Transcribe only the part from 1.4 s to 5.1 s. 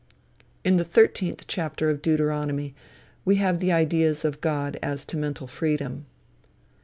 chapter of Deuteronomy, we have the ideas of God as